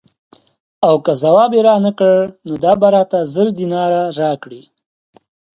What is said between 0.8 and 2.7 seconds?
او که ځواب یې رانه کړ نو